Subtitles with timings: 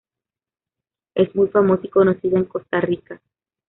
[1.13, 3.21] Es muy famosa y conocida en Costa Rica.